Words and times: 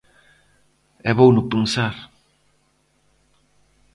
E 1.09 1.11
vouno 1.19 1.41
pensar. 1.51 1.95